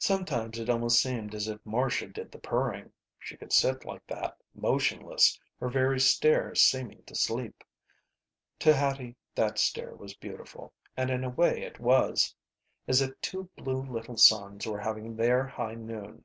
[0.00, 2.90] Sometimes it almost seemed as if Marcia did the purring.
[3.16, 7.62] She could sit like that, motionless, her very stare seeming to sleep.
[8.58, 12.34] To Hattie that stare was beautiful, and in a way it was.
[12.88, 16.24] As if two blue little suns were having their high noon.